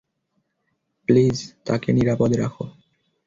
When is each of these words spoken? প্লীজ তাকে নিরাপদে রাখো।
প্লীজ 1.09 1.37
তাকে 1.65 1.89
নিরাপদে 1.93 2.37
রাখো। 2.37 2.63